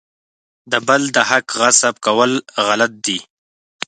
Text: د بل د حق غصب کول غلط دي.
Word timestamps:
د 0.71 0.73
بل 0.87 1.01
د 1.15 1.17
حق 1.29 1.47
غصب 1.59 1.95
کول 2.05 2.31
غلط 2.67 2.93
دي. 3.05 3.19